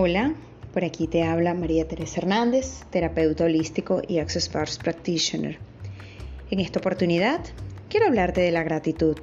[0.00, 0.32] Hola,
[0.72, 5.58] por aquí te habla María Teresa Hernández, terapeuta holístico y Access Bars Practitioner.
[6.52, 7.40] En esta oportunidad
[7.88, 9.16] quiero hablarte de la gratitud.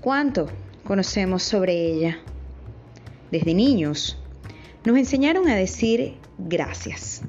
[0.00, 0.48] ¿Cuánto
[0.82, 2.18] conocemos sobre ella?
[3.30, 4.18] Desde niños
[4.84, 7.22] nos enseñaron a decir gracias.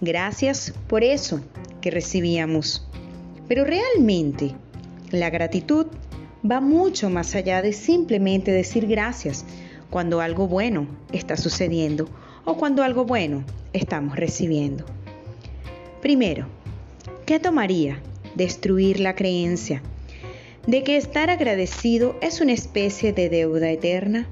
[0.00, 1.42] Gracias por eso
[1.82, 2.88] que recibíamos.
[3.46, 4.52] Pero realmente
[5.10, 5.88] la gratitud
[6.50, 9.44] va mucho más allá de simplemente decir gracias
[9.94, 12.08] cuando algo bueno está sucediendo
[12.44, 14.84] o cuando algo bueno estamos recibiendo.
[16.02, 16.48] Primero,
[17.26, 18.00] ¿qué tomaría
[18.34, 19.82] destruir la creencia
[20.66, 24.26] de que estar agradecido es una especie de deuda eterna?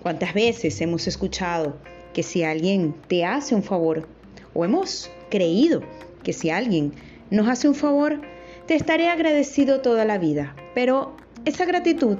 [0.00, 1.76] ¿Cuántas veces hemos escuchado
[2.14, 4.08] que si alguien te hace un favor
[4.54, 5.82] o hemos creído
[6.22, 6.94] que si alguien
[7.30, 8.22] nos hace un favor,
[8.66, 10.56] te estaré agradecido toda la vida?
[10.74, 12.16] Pero esa gratitud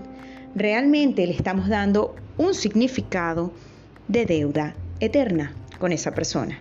[0.54, 3.52] realmente le estamos dando un significado
[4.08, 6.60] de deuda eterna con esa persona.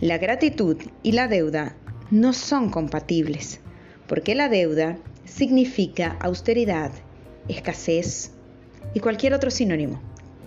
[0.00, 1.74] La gratitud y la deuda
[2.10, 3.60] no son compatibles,
[4.06, 6.92] porque la deuda significa austeridad,
[7.48, 8.32] escasez
[8.94, 10.00] y cualquier otro sinónimo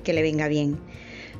[0.03, 0.77] que le venga bien.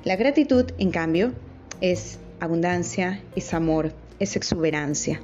[0.03, 1.33] La gratitud, en cambio,
[1.81, 5.21] es abundancia, es amor, es exuberancia.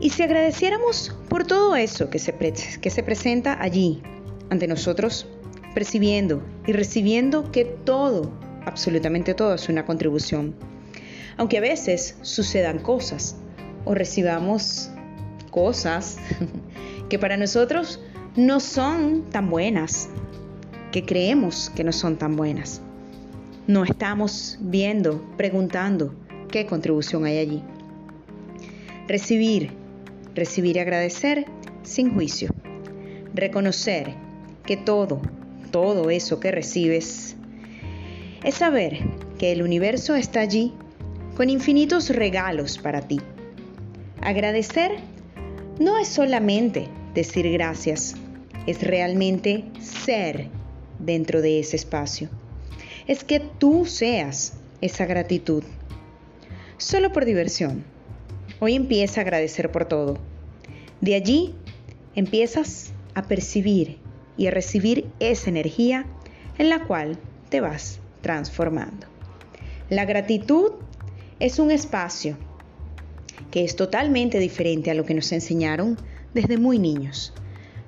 [0.00, 4.00] Y si agradeciéramos por todo eso que se, que se presenta allí
[4.48, 5.26] ante nosotros,
[5.74, 8.32] percibiendo y recibiendo que todo,
[8.64, 10.54] absolutamente todo, es una contribución.
[11.36, 13.36] Aunque a veces sucedan cosas
[13.84, 14.90] o recibamos
[15.50, 16.18] cosas
[17.08, 18.00] que para nosotros
[18.36, 20.08] no son tan buenas,
[20.92, 22.80] que creemos que no son tan buenas.
[23.66, 26.14] No estamos viendo, preguntando
[26.50, 27.62] qué contribución hay allí.
[29.06, 29.72] Recibir
[30.38, 31.46] recibir y agradecer
[31.82, 32.50] sin juicio,
[33.34, 34.14] reconocer
[34.64, 35.20] que todo,
[35.70, 37.36] todo eso que recibes,
[38.44, 38.98] es saber
[39.38, 40.72] que el universo está allí
[41.36, 43.20] con infinitos regalos para ti.
[44.20, 44.92] Agradecer
[45.78, 48.14] no es solamente decir gracias,
[48.66, 50.48] es realmente ser
[50.98, 52.28] dentro de ese espacio.
[53.06, 55.64] Es que tú seas esa gratitud.
[56.76, 57.84] Solo por diversión
[58.60, 60.18] Hoy empieza a agradecer por todo.
[61.00, 61.54] De allí
[62.14, 63.98] empiezas a percibir
[64.36, 66.06] y a recibir esa energía
[66.58, 69.06] en la cual te vas transformando.
[69.90, 70.72] La gratitud
[71.38, 72.36] es un espacio
[73.50, 75.96] que es totalmente diferente a lo que nos enseñaron
[76.34, 77.32] desde muy niños.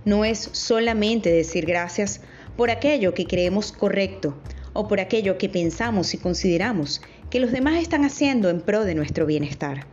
[0.05, 2.21] No es solamente decir gracias
[2.57, 4.35] por aquello que creemos correcto
[4.73, 8.95] o por aquello que pensamos y consideramos que los demás están haciendo en pro de
[8.95, 9.87] nuestro bienestar.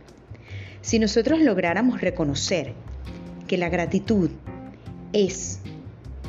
[0.80, 2.74] Si nosotros lográramos reconocer
[3.48, 4.30] que la gratitud
[5.12, 5.58] es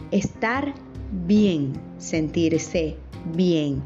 [0.10, 0.74] estar
[1.12, 2.96] bien, sentirse
[3.36, 3.84] bien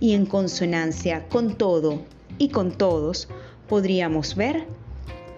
[0.00, 2.00] y en consonancia con todo
[2.38, 3.28] y con todos,
[3.68, 4.64] podríamos ver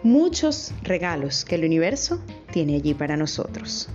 [0.02, 2.20] muchos regalos que el universo
[2.52, 3.88] tiene allí para nosotros.